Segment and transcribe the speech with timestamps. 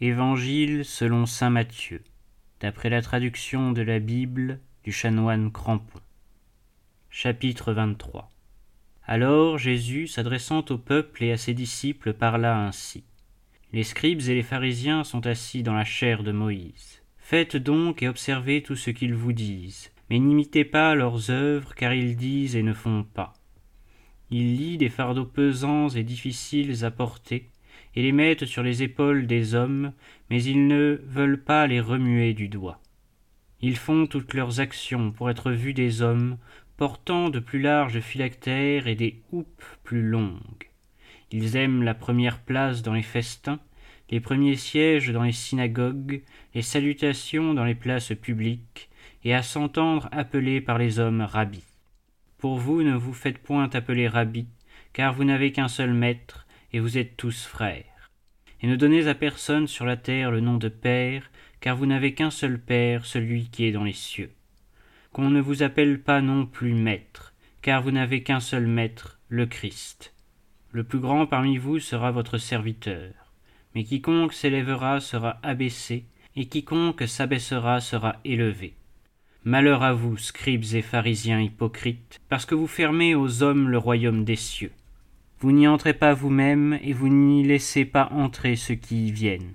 [0.00, 2.04] Évangile selon saint Matthieu,
[2.60, 5.98] d'après la traduction de la Bible du chanoine Crampon.
[7.10, 8.30] Chapitre 23
[9.04, 13.02] Alors Jésus, s'adressant au peuple et à ses disciples, parla ainsi.
[13.72, 17.02] Les scribes et les pharisiens sont assis dans la chair de Moïse.
[17.16, 21.92] Faites donc et observez tout ce qu'ils vous disent, mais n'imitez pas leurs œuvres, car
[21.92, 23.34] ils disent et ne font pas.
[24.30, 27.48] Ils lient des fardeaux pesants et difficiles à porter,
[27.98, 29.92] et les mettent sur les épaules des hommes,
[30.30, 32.80] mais ils ne veulent pas les remuer du doigt.
[33.60, 36.38] Ils font toutes leurs actions pour être vus des hommes,
[36.76, 40.70] portant de plus larges phylactères et des houppes plus longues.
[41.32, 43.58] Ils aiment la première place dans les festins,
[44.10, 46.22] les premiers sièges dans les synagogues,
[46.54, 48.90] les salutations dans les places publiques,
[49.24, 51.66] et à s'entendre appeler par les hommes rabbis.
[52.38, 54.46] Pour vous ne vous faites point appeler rabbi,
[54.92, 57.87] car vous n'avez qu'un seul maître, et vous êtes tous frères.
[58.60, 61.30] Et ne donnez à personne sur la terre le nom de Père,
[61.60, 64.30] car vous n'avez qu'un seul Père, celui qui est dans les cieux.
[65.12, 69.46] Qu'on ne vous appelle pas non plus Maître, car vous n'avez qu'un seul Maître, le
[69.46, 70.14] Christ.
[70.72, 73.12] Le plus grand parmi vous sera votre serviteur.
[73.74, 76.04] Mais quiconque s'élèvera sera abaissé,
[76.36, 78.74] et quiconque s'abaissera sera élevé.
[79.44, 84.24] Malheur à vous, scribes et pharisiens hypocrites, parce que vous fermez aux hommes le royaume
[84.24, 84.72] des cieux.
[85.40, 89.54] Vous n'y entrez pas vous-même, et vous n'y laissez pas entrer ceux qui y viennent.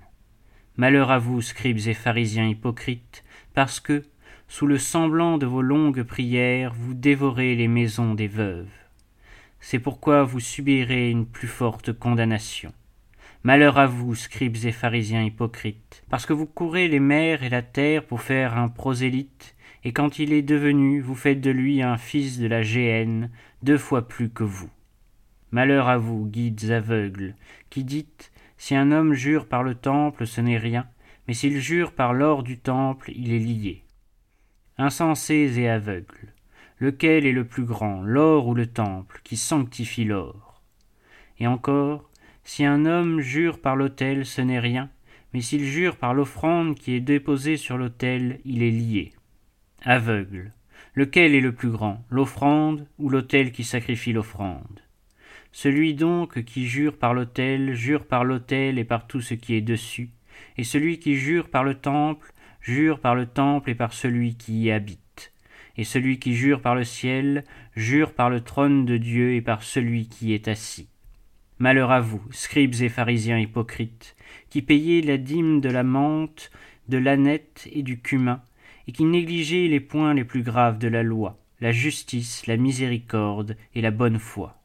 [0.78, 4.02] Malheur à vous, scribes et pharisiens hypocrites, parce que,
[4.48, 8.72] sous le semblant de vos longues prières, vous dévorez les maisons des veuves.
[9.60, 12.72] C'est pourquoi vous subirez une plus forte condamnation.
[13.42, 17.60] Malheur à vous, scribes et pharisiens hypocrites, parce que vous courez les mers et la
[17.60, 19.54] terre pour faire un prosélyte,
[19.84, 23.28] et quand il est devenu, vous faites de lui un fils de la géhenne,
[23.62, 24.70] deux fois plus que vous.
[25.54, 27.36] Malheur à vous, guides aveugles,
[27.70, 30.88] qui dites Si un homme jure par le temple, ce n'est rien,
[31.28, 33.84] mais s'il jure par l'or du temple, il est lié.
[34.78, 36.34] Insensés et aveugles,
[36.80, 40.60] lequel est le plus grand, l'or ou le temple, qui sanctifie l'or?
[41.38, 42.10] Et encore,
[42.42, 44.90] si un homme jure par l'autel, ce n'est rien,
[45.32, 49.12] mais s'il jure par l'offrande qui est déposée sur l'autel, il est lié.
[49.84, 50.50] Aveugle,
[50.94, 54.83] lequel est le plus grand, l'offrande ou l'autel qui sacrifie l'offrande?
[55.54, 59.60] Celui donc qui jure par l'autel, jure par l'autel et par tout ce qui est
[59.60, 60.10] dessus,
[60.58, 64.62] et celui qui jure par le temple, jure par le temple et par celui qui
[64.62, 65.32] y habite.
[65.76, 67.44] Et celui qui jure par le ciel,
[67.76, 70.88] jure par le trône de Dieu et par celui qui est assis.
[71.60, 74.16] Malheur à vous, scribes et pharisiens hypocrites,
[74.50, 76.50] qui payez la dîme de la menthe,
[76.88, 78.42] de l'ânette et du cumin,
[78.88, 83.56] et qui négligez les points les plus graves de la loi, la justice, la miséricorde
[83.76, 84.60] et la bonne foi.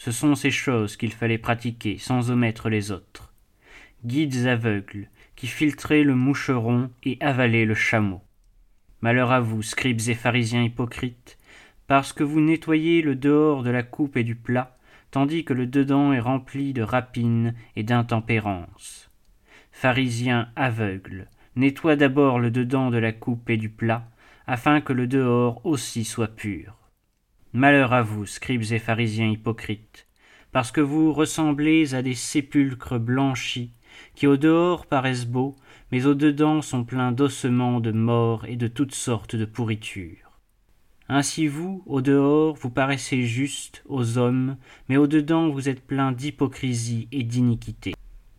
[0.00, 3.34] Ce sont ces choses qu'il fallait pratiquer sans omettre les autres.
[4.06, 8.22] Guides aveugles, qui filtraient le moucheron et avalaient le chameau.
[9.02, 11.38] Malheur à vous, scribes et pharisiens hypocrites,
[11.86, 14.78] parce que vous nettoyez le dehors de la coupe et du plat,
[15.10, 19.10] tandis que le dedans est rempli de rapines et d'intempérance.
[19.70, 24.08] Pharisiens aveugles, nettoie d'abord le dedans de la coupe et du plat,
[24.46, 26.79] afin que le dehors aussi soit pur.
[27.52, 30.06] Malheur à vous, scribes et pharisiens hypocrites,
[30.52, 33.72] parce que vous ressemblez à des sépulcres blanchis,
[34.14, 35.56] qui au dehors paraissent beaux,
[35.90, 40.38] mais au dedans sont pleins d'ossements de mort et de toutes sortes de pourritures.
[41.08, 44.56] Ainsi vous, au dehors, vous paraissez justes aux hommes,
[44.88, 47.94] mais au dedans vous êtes pleins d'hypocrisie et d'iniquité.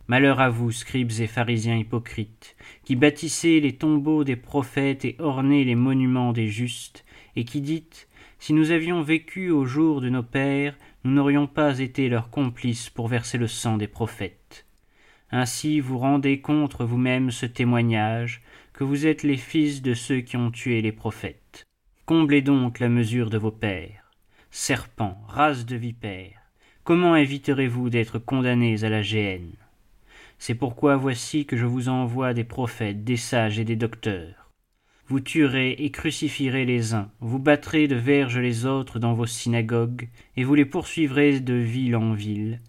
[0.08, 5.64] Malheur à vous, scribes et pharisiens hypocrites, qui bâtissez les tombeaux des prophètes et ornez
[5.64, 7.04] les monuments des justes,
[7.36, 8.08] et qui dites
[8.42, 12.90] si nous avions vécu au jour de nos pères, nous n'aurions pas été leurs complices
[12.90, 14.66] pour verser le sang des prophètes.
[15.30, 18.42] Ainsi vous rendez contre vous-même ce témoignage,
[18.72, 21.68] que vous êtes les fils de ceux qui ont tué les prophètes.
[22.04, 24.10] Comblez donc la mesure de vos pères.
[24.50, 26.42] Serpents, race de vipères,
[26.82, 29.54] comment éviterez-vous d'être condamnés à la géhenne?
[30.40, 34.41] C'est pourquoi voici que je vous envoie des prophètes, des sages et des docteurs
[35.08, 40.08] vous tuerez et crucifierez les uns, vous battrez de verges les autres dans vos synagogues,
[40.36, 42.60] et vous les poursuivrez de ville en ville,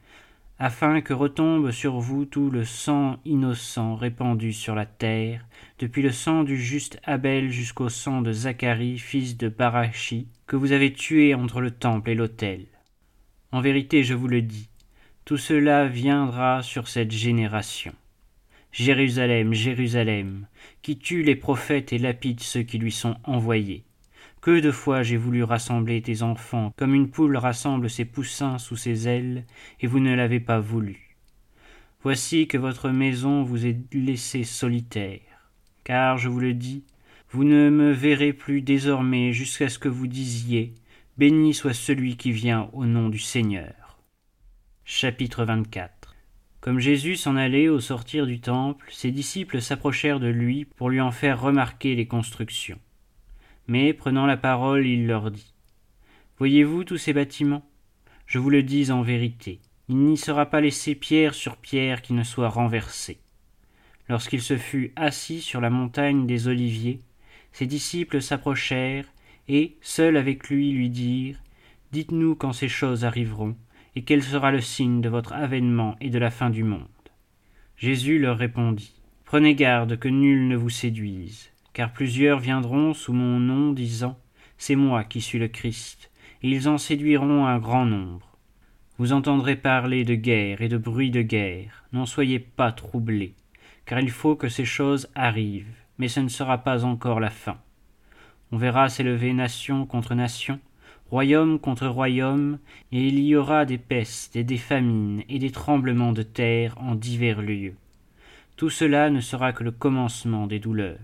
[0.60, 5.46] afin que retombe sur vous tout le sang innocent répandu sur la terre,
[5.80, 10.72] depuis le sang du juste Abel jusqu'au sang de Zacharie, fils de Barachi, que vous
[10.72, 12.66] avez tué entre le temple et l'autel.
[13.52, 14.70] En vérité, je vous le dis,
[15.26, 17.94] tout cela viendra sur cette génération.
[18.74, 20.48] Jérusalem, Jérusalem,
[20.82, 23.84] qui tue les prophètes et lapide ceux qui lui sont envoyés.
[24.42, 28.76] Que de fois j'ai voulu rassembler tes enfants, comme une poule rassemble ses poussins sous
[28.76, 29.46] ses ailes,
[29.80, 31.16] et vous ne l'avez pas voulu.
[32.02, 35.22] Voici que votre maison vous est laissée solitaire.
[35.84, 36.84] Car, je vous le dis,
[37.30, 40.74] vous ne me verrez plus désormais jusqu'à ce que vous disiez
[41.16, 44.00] Béni soit celui qui vient au nom du Seigneur.
[44.84, 46.03] Chapitre 24
[46.64, 51.02] Comme Jésus s'en allait au sortir du temple, ses disciples s'approchèrent de lui pour lui
[51.02, 52.80] en faire remarquer les constructions.
[53.68, 55.54] Mais, prenant la parole, il leur dit
[56.38, 57.70] Voyez-vous tous ces bâtiments?
[58.28, 62.14] Je vous le dis en vérité, il n'y sera pas laissé pierre sur pierre qui
[62.14, 63.20] ne soit renversée.
[64.08, 67.02] Lorsqu'il se fut assis sur la montagne des Oliviers,
[67.52, 69.12] ses disciples s'approchèrent
[69.50, 71.44] et, seuls avec lui, lui dirent
[71.92, 73.58] Dites-nous quand ces choses arriveront,
[73.96, 76.88] et quel sera le signe de votre avènement et de la fin du monde?
[77.78, 78.94] Jésus leur répondit
[79.26, 84.18] Prenez garde que nul ne vous séduise, car plusieurs viendront sous mon nom, disant
[84.58, 86.12] C'est moi qui suis le Christ,
[86.42, 88.38] et ils en séduiront un grand nombre.
[89.00, 91.84] Vous entendrez parler de guerre et de bruit de guerre.
[91.94, 93.34] N'en soyez pas troublés,
[93.86, 97.58] car il faut que ces choses arrivent, mais ce ne sera pas encore la fin.
[98.52, 100.60] On verra s'élever nation contre nation,
[101.10, 102.60] royaume contre royaume,
[102.92, 106.96] et il y aura des pestes et des famines et des tremblements de terre en
[106.96, 107.76] divers lieux.
[108.56, 111.00] Tout cela ne sera que le commencement des douleurs.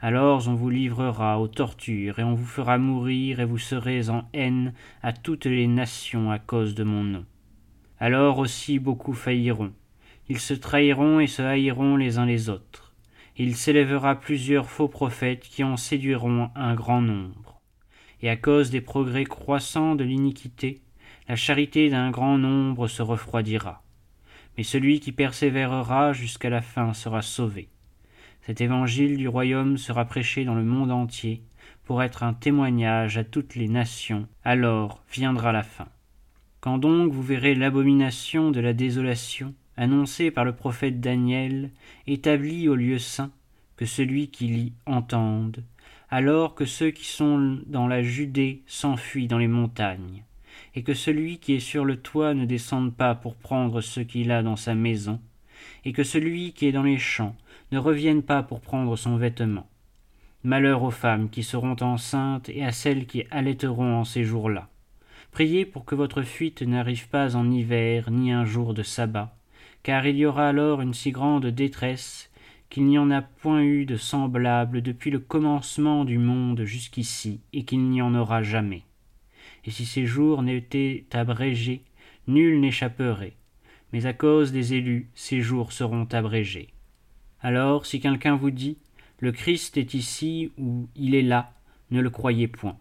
[0.00, 4.28] Alors on vous livrera aux tortures, et on vous fera mourir, et vous serez en
[4.32, 4.72] haine
[5.02, 7.24] à toutes les nations à cause de mon nom.
[8.00, 9.72] Alors aussi beaucoup failliront.
[10.28, 12.84] Ils se trahiront et se haïront les uns les autres
[13.36, 17.53] il s'élèvera plusieurs faux prophètes qui en séduiront un grand nombre.
[18.24, 20.80] Et à cause des progrès croissants de l'iniquité,
[21.28, 23.82] la charité d'un grand nombre se refroidira.
[24.56, 27.68] Mais celui qui persévérera jusqu'à la fin sera sauvé.
[28.40, 31.42] Cet évangile du royaume sera prêché dans le monde entier
[31.84, 35.88] pour être un témoignage à toutes les nations, alors viendra la fin.
[36.60, 41.72] Quand donc vous verrez l'abomination de la désolation, annoncé par le prophète Daniel,
[42.06, 43.32] établi au lieu saint,
[43.76, 45.62] que celui qui lit entende,
[46.14, 50.22] alors que ceux qui sont dans la Judée s'enfuient dans les montagnes,
[50.76, 54.30] et que celui qui est sur le toit ne descende pas pour prendre ce qu'il
[54.30, 55.20] a dans sa maison,
[55.84, 57.34] et que celui qui est dans les champs
[57.72, 59.66] ne revienne pas pour prendre son vêtement.
[60.44, 64.68] Malheur aux femmes qui seront enceintes et à celles qui allaiteront en ces jours-là.
[65.32, 69.36] Priez pour que votre fuite n'arrive pas en hiver ni un jour de sabbat,
[69.82, 72.30] car il y aura alors une si grande détresse
[72.74, 77.64] qu'il n'y en a point eu de semblable depuis le commencement du monde jusqu'ici, et
[77.64, 78.82] qu'il n'y en aura jamais.
[79.64, 81.84] Et si ces jours n'étaient abrégés,
[82.26, 83.36] nul n'échapperait,
[83.92, 86.70] mais à cause des élus, ces jours seront abrégés.
[87.42, 88.78] Alors, si quelqu'un vous dit
[89.20, 91.52] Le Christ est ici ou il est là,
[91.92, 92.76] ne le croyez point,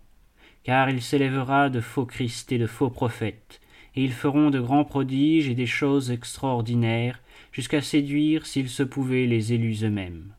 [0.63, 3.61] car il s'élèvera de faux Christ et de faux prophètes,
[3.95, 7.21] et ils feront de grands prodiges et des choses extraordinaires,
[7.53, 10.33] jusqu'à séduire, s'ils se pouvaient, les élus eux-mêmes.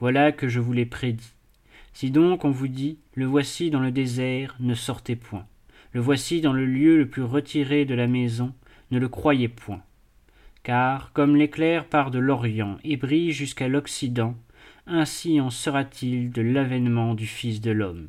[0.00, 1.34] Voilà que je vous l'ai prédit.
[1.92, 5.46] Si donc on vous dit Le voici dans le désert, ne sortez point.
[5.92, 8.52] Le voici dans le lieu le plus retiré de la maison,
[8.90, 9.82] ne le croyez point.
[10.64, 14.34] Car, comme l'éclair part de l'Orient et brille jusqu'à l'Occident,
[14.86, 18.08] ainsi en sera-t-il de l'avènement du Fils de l'homme.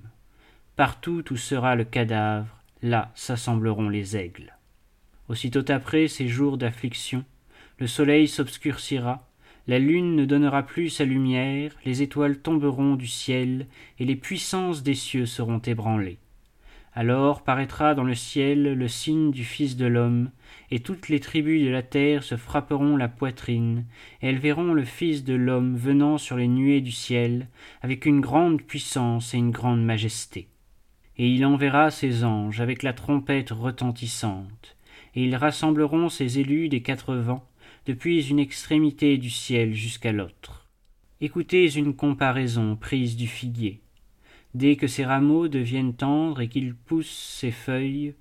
[0.76, 4.58] Partout où sera le cadavre, là s'assembleront les aigles.
[5.28, 7.24] Aussitôt après ces jours d'affliction,
[7.78, 9.28] le soleil s'obscurcira,
[9.68, 13.68] la lune ne donnera plus sa lumière, les étoiles tomberont du ciel,
[14.00, 16.20] et les puissances des cieux seront ébranlées.
[16.94, 20.30] Alors paraîtra dans le ciel le signe du Fils de l'homme,
[20.72, 23.86] et toutes les tribus de la terre se frapperont la poitrine,
[24.22, 27.50] et elles verront le Fils de l'homme venant sur les nuées du ciel,
[27.82, 30.48] avec une grande puissance et une grande majesté.
[31.18, 34.78] Et il enverra ses anges avec la trompette retentissante,
[35.16, 37.46] et ils rassembleront ces élus des quatre vents,
[37.86, 40.68] depuis une extrémité du ciel jusqu'à l'autre.
[41.22, 43.82] Écoutez une comparaison prise du figuier.
[44.56, 48.16] Dès que ses rameaux deviennent tendres et qu'il pousse ses feuilles,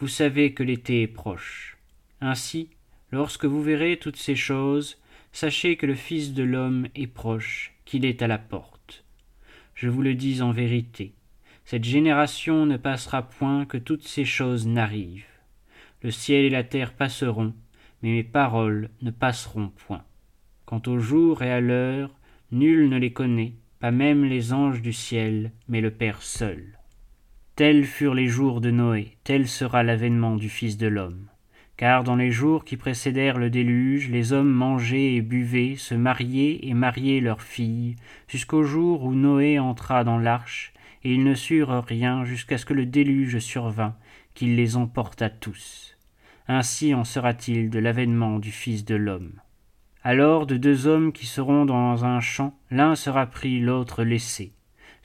[0.00, 1.78] vous savez que l'été est proche.
[2.20, 2.70] Ainsi,
[3.12, 4.98] lorsque vous verrez toutes ces choses,
[5.32, 9.04] sachez que le Fils de l'homme est proche, qu'il est à la porte.
[9.74, 11.12] Je vous le dis en vérité,
[11.64, 15.24] cette génération ne passera point que toutes ces choses n'arrivent.
[16.02, 17.54] Le ciel et la terre passeront,
[18.04, 20.04] mais mes paroles ne passeront point.
[20.66, 22.10] Quant au jour et à l'heure,
[22.52, 26.78] nul ne les connaît, pas même les anges du ciel, mais le Père seul.
[27.56, 31.30] Tels furent les jours de Noé, tel sera l'avènement du Fils de l'homme.
[31.78, 36.58] Car dans les jours qui précédèrent le déluge, les hommes mangeaient et buvaient, se mariaient
[36.60, 37.96] et mariaient leurs filles,
[38.28, 42.74] jusqu'au jour où Noé entra dans l'arche, et ils ne surent rien jusqu'à ce que
[42.74, 43.96] le déluge survint,
[44.34, 45.93] qu'il les emporta tous.
[46.46, 49.40] Ainsi en sera-t-il de l'avènement du Fils de l'homme.
[50.02, 54.52] Alors de deux hommes qui seront dans un champ, l'un sera pris, l'autre laissé.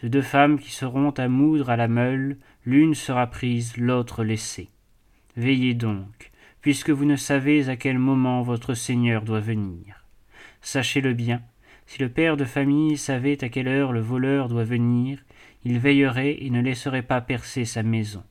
[0.03, 4.69] De deux femmes qui seront à moudre à la meule, l'une sera prise, l'autre laissée.
[5.38, 10.03] Veillez donc, puisque vous ne savez à quel moment votre Seigneur doit venir.
[10.62, 11.41] Sachez-le bien,
[11.86, 15.24] si le père de famille savait à quelle heure le voleur doit venir,
[15.63, 18.24] il veillerait et ne laisserait pas percer sa maison.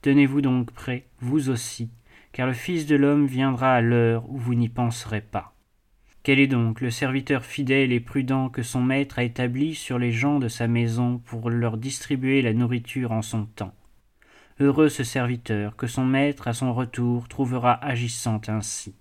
[0.00, 1.90] Tenez-vous donc prêts, vous aussi,
[2.34, 5.54] car le Fils de l'homme viendra à l'heure où vous n'y penserez pas.
[6.24, 10.10] Quel est donc le serviteur fidèle et prudent que son maître a établi sur les
[10.10, 13.72] gens de sa maison pour leur distribuer la nourriture en son temps?
[14.58, 18.96] Heureux ce serviteur que son maître à son retour trouvera agissant ainsi.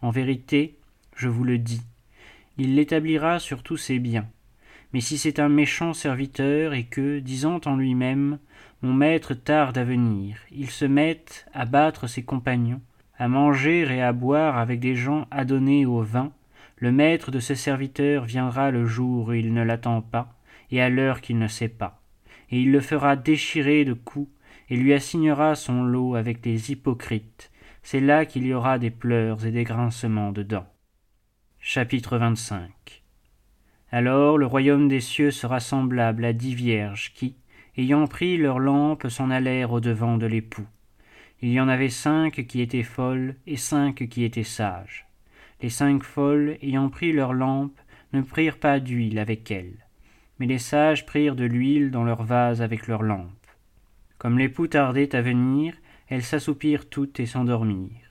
[0.00, 0.78] En vérité,
[1.14, 1.82] je vous le dis,
[2.56, 4.28] il l'établira sur tous ses biens.
[4.92, 8.38] Mais si c'est un méchant serviteur et que, disant en lui-même,
[8.82, 12.80] mon maître tarde à venir, il se mette à battre ses compagnons,
[13.16, 16.32] à manger et à boire avec des gens adonnés au vin,
[16.76, 20.34] le maître de ce serviteur viendra le jour où il ne l'attend pas,
[20.70, 22.02] et à l'heure qu'il ne sait pas,
[22.50, 24.30] et il le fera déchirer de coups,
[24.68, 27.50] et lui assignera son lot avec les hypocrites.
[27.82, 30.66] C'est là qu'il y aura des pleurs et des grincements de dents.
[31.60, 33.01] Chapitre 25
[33.94, 37.36] Alors le royaume des cieux sera semblable à dix vierges qui,
[37.76, 40.66] ayant pris leurs lampes, s'en allèrent au-devant de l'époux.
[41.42, 45.06] Il y en avait cinq qui étaient folles et cinq qui étaient sages.
[45.60, 47.78] Les cinq folles, ayant pris leurs lampes,
[48.14, 49.86] ne prirent pas d'huile avec elles,
[50.38, 53.28] mais les sages prirent de l'huile dans leurs vases avec leurs lampes.
[54.16, 55.74] Comme l'époux tardait à venir,
[56.08, 58.10] elles s'assoupirent toutes et s'endormirent.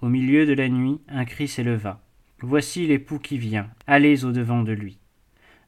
[0.00, 2.00] Au milieu de la nuit, un cri s'éleva.
[2.40, 4.98] Voici l'époux qui vient, allez au-devant de lui.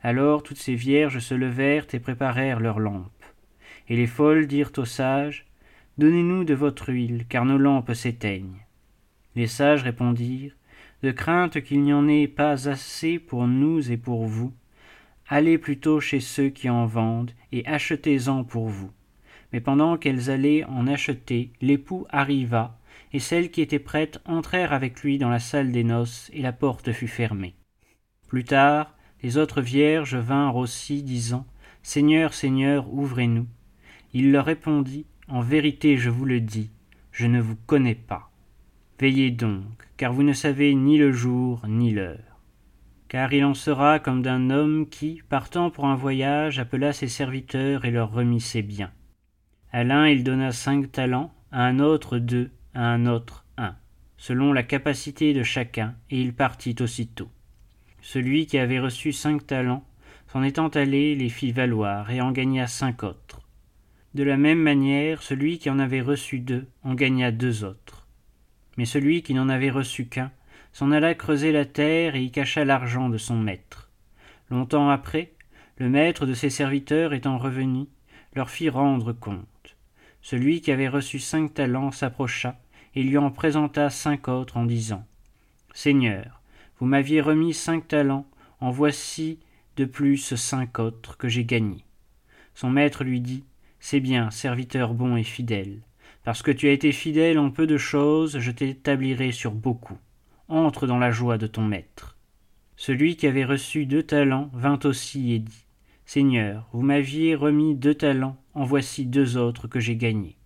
[0.05, 3.25] Alors toutes ces vierges se levèrent et préparèrent leurs lampes.
[3.89, 5.47] Et les folles dirent aux sages,
[5.97, 8.67] Donnez-nous de votre huile, car nos lampes s'éteignent.
[9.35, 10.55] Les sages répondirent,
[11.03, 14.53] De crainte qu'il n'y en ait pas assez pour nous et pour vous,
[15.27, 18.91] allez plutôt chez ceux qui en vendent, et achetez-en pour vous.
[19.55, 22.79] Mais pendant qu'elles allaient en acheter, l'époux arriva,
[23.15, 26.53] et celles qui étaient prêtes entrèrent avec lui dans la salle des noces, et la
[26.53, 27.55] porte fut fermée.
[28.29, 28.95] Plus tard,
[29.25, 31.47] les autres vierges vinrent aussi, disant
[31.83, 33.47] Seigneur, Seigneur, ouvrez-nous.
[34.13, 36.71] Il leur répondit En vérité, je vous le dis,
[37.11, 38.31] je ne vous connais pas.
[39.01, 42.39] Veillez donc, car vous ne savez ni le jour ni l'heure.
[43.09, 47.87] Car il en sera comme d'un homme qui, partant pour un voyage, appela ses serviteurs
[47.87, 48.93] et leur remit ses biens.
[49.73, 53.75] À l'un il donna cinq talents, à un autre deux, à un autre un,
[54.19, 57.31] selon la capacité de chacun, et il partit aussitôt.
[58.05, 59.83] Celui qui avait reçu cinq talents,
[60.29, 63.41] s'en étant allé, les fit valoir, et en gagna cinq autres.
[64.13, 68.07] De la même manière, celui qui en avait reçu deux en gagna deux autres.
[68.77, 70.31] Mais celui qui n'en avait reçu qu'un
[70.75, 73.91] s'en alla creuser la terre et y cacha l'argent de son maître.
[74.51, 75.33] Longtemps après,
[75.79, 77.87] le maître de ses serviteurs étant revenu,
[78.35, 79.77] leur fit rendre compte.
[80.21, 82.61] Celui qui avait reçu cinq talents s'approcha
[82.95, 85.07] et lui en présenta cinq autres en disant
[85.73, 86.43] Seigneur,
[86.79, 88.27] vous m'aviez remis cinq talents,
[88.61, 89.39] en voici
[89.77, 91.85] de plus cinq autres que j'ai gagnés.
[92.55, 93.45] Son maître lui dit
[93.81, 95.83] C'est bien, serviteur bon et fidèle.
[96.23, 99.99] Parce que tu as été fidèle en peu de choses, je t'établirai sur beaucoup.
[100.49, 102.17] Entre dans la joie de ton maître.
[102.77, 105.67] Celui qui avait reçu deux talents vint aussi et dit
[106.07, 110.37] Seigneur, vous m'aviez remis deux talents, en voici deux autres que j'ai gagnés.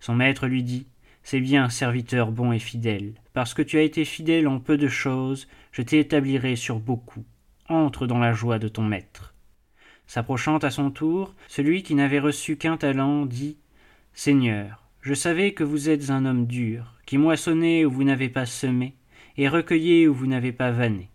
[0.00, 0.86] Son maître lui dit
[1.30, 3.12] c'est bien, serviteur bon et fidèle.
[3.38, 7.24] Parce que tu as été fidèle en peu de choses, je t'établirai sur beaucoup.
[7.68, 9.32] Entre dans la joie de ton maître.
[10.08, 13.56] S'approchant à son tour, celui qui n'avait reçu qu'un talent dit
[14.12, 18.44] Seigneur, je savais que vous êtes un homme dur, qui moissonnez où vous n'avez pas
[18.44, 18.96] semé,
[19.36, 21.08] et recueillez où vous n'avez pas vanné.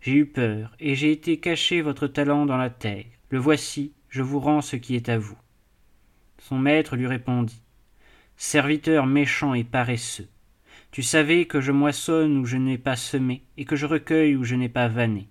[0.00, 3.04] J'ai eu peur, et j'ai été cacher votre talent dans la terre.
[3.28, 5.38] Le voici, je vous rends ce qui est à vous.
[6.38, 7.62] Son maître lui répondit
[8.36, 10.26] Serviteur méchant et paresseux,
[10.90, 14.44] tu savais que je moissonne où je n'ai pas semé, et que je recueille où
[14.44, 15.28] je n'ai pas vanné.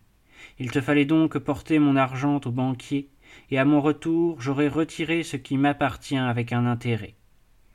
[0.59, 3.09] Il te fallait donc porter mon argent au banquier,
[3.51, 7.15] et à mon retour j'aurais retiré ce qui m'appartient avec un intérêt.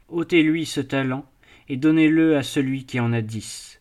[0.08, 1.24] ôtez-lui ce talent,
[1.68, 3.80] et donnez-le à celui qui en a dix.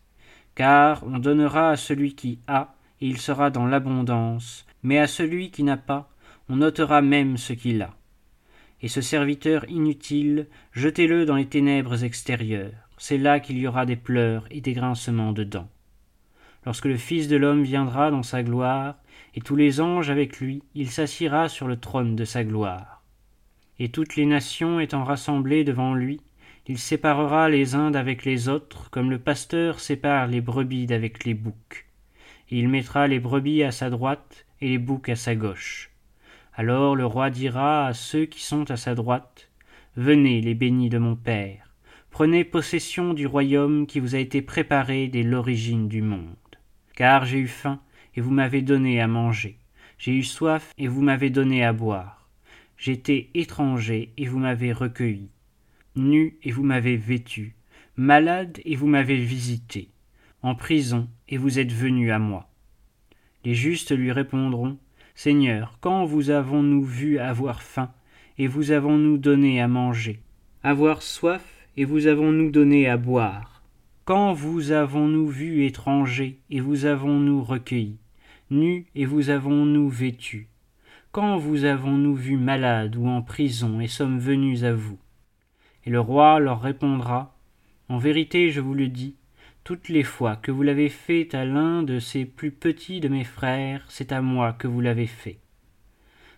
[0.55, 5.51] Car on donnera à celui qui a, et il sera dans l'abondance, mais à celui
[5.51, 6.10] qui n'a pas,
[6.50, 7.95] on ôtera même ce qu'il a
[8.83, 12.83] et ce serviteur inutile, jetez-le dans les ténèbres extérieures.
[12.97, 15.69] C'est là qu'il y aura des pleurs et des grincements de dents.
[16.65, 18.95] Lorsque le Fils de l'homme viendra dans sa gloire,
[19.35, 23.03] et tous les anges avec lui, il s'assiera sur le trône de sa gloire.
[23.79, 26.21] Et toutes les nations étant rassemblées devant lui,
[26.67, 31.33] il séparera les uns d'avec les autres, comme le pasteur sépare les brebis d'avec les
[31.33, 31.85] boucs.
[32.50, 35.91] il mettra les brebis à sa droite et les boucs à sa gauche.
[36.53, 39.50] Alors le roi dira à ceux qui sont à sa droite,
[39.97, 41.73] Venez, les bénis de mon Père,
[42.13, 46.36] prenez possession du royaume qui vous a été préparé dès l'origine du monde.
[46.96, 47.79] Car j'ai eu faim,
[48.15, 49.58] et vous m'avez donné à manger.
[49.98, 52.29] J'ai eu soif, et vous m'avez donné à boire.
[52.77, 55.32] J'étais étranger, et vous m'avez recueilli.
[55.96, 57.55] Nu, et vous m'avez vêtu.
[57.98, 59.89] Malade, et vous m'avez visité.
[60.43, 62.48] En prison, et vous êtes venu à moi.
[63.43, 64.77] Les justes lui répondront,
[65.15, 67.91] Seigneur, quand vous avons-nous vu avoir faim,
[68.38, 70.20] et vous avons-nous donné à manger?
[70.62, 73.63] Avoir soif, et vous avons-nous donné à boire?
[74.06, 77.98] Quand vous avons-nous vu étranger, et vous avons-nous recueilli
[78.51, 80.48] Nu, et vous avons-nous vêtu
[81.12, 85.00] Quand vous avons-nous vu malade ou en prison, et sommes venus à vous?
[85.86, 87.36] Et le roi leur répondra,
[87.89, 89.15] En vérité, je vous le dis,
[89.63, 93.24] toutes les fois que vous l'avez fait à l'un de ces plus petits de mes
[93.24, 95.39] frères, c'est à moi que vous l'avez fait.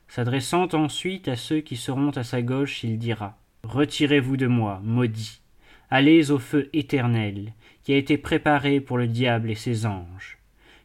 [0.07, 5.41] S'adressant ensuite à ceux qui seront à sa gauche, il dira Retirez-vous de moi, maudits,
[5.89, 7.53] allez au feu éternel,
[7.83, 10.37] qui a été préparé pour le diable et ses anges.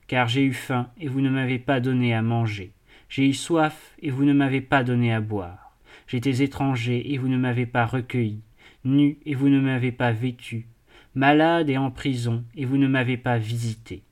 [0.07, 2.73] Car j'ai eu faim, et vous ne m'avez pas donné à manger.
[3.11, 5.77] J'ai eu soif, et vous ne m'avez pas donné à boire.
[6.07, 8.41] J'étais étranger, et vous ne m'avez pas recueilli.
[8.85, 10.67] Nu, et vous ne m'avez pas vêtu.
[11.15, 14.03] Malade et en prison, et vous ne m'avez pas visité.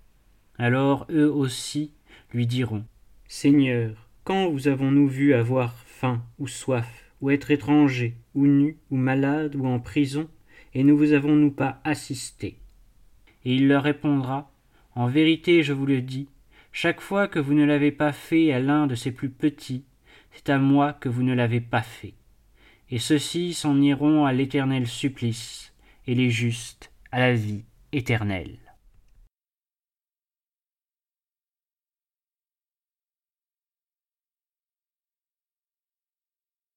[0.59, 1.93] Alors eux aussi
[2.35, 2.85] lui diront
[3.29, 8.97] Seigneur, quand vous avons-nous vu avoir faim ou soif, ou être étranger, ou nu, ou
[8.97, 10.29] malade, ou en prison,
[10.75, 12.57] et ne vous avons-nous pas assisté
[13.45, 14.51] Et il leur répondra
[14.95, 16.29] En vérité, je vous le dis,
[16.73, 19.85] chaque fois que vous ne l'avez pas fait à l'un de ces plus petits,
[20.33, 22.15] c'est à moi que vous ne l'avez pas fait.
[22.91, 25.73] Et ceux-ci s'en iront à l'éternel supplice,
[26.07, 28.68] et les justes à la vie éternelle.